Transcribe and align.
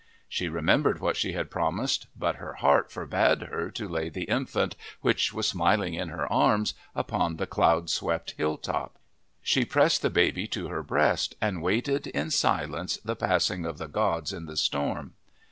She 0.27 0.49
remembered 0.49 0.99
what 0.99 1.15
she 1.15 1.33
had 1.33 1.51
promised, 1.51 2.07
but 2.17 2.37
her 2.37 2.53
heart 2.53 2.91
forbade 2.91 3.41
her 3.43 3.69
to 3.69 3.87
lay 3.87 4.09
the 4.09 4.23
infant, 4.23 4.75
which 5.01 5.31
was 5.31 5.47
smiling 5.47 5.93
in 5.93 6.09
her 6.09 6.25
arms, 6.33 6.73
upon 6.95 7.35
the 7.37 7.45
cloud 7.45 7.87
swept 7.87 8.31
hilltop. 8.31 8.97
She 9.43 9.63
pressed 9.63 10.01
the 10.01 10.09
baby 10.09 10.47
to 10.47 10.69
her 10.69 10.81
breast 10.81 11.35
and 11.39 11.61
waited 11.61 12.07
in 12.07 12.31
silence 12.31 12.97
the 13.05 13.15
passing 13.15 13.63
of 13.63 13.77
the 13.77 13.87
gods 13.87 14.33
in 14.33 14.47
the 14.47 14.57
storm. 14.57 15.13